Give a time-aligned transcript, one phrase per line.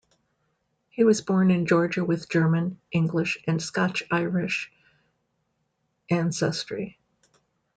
[0.89, 4.73] He was born in Georgia with German, English and Scotch-Irish
[6.09, 6.97] ancestry.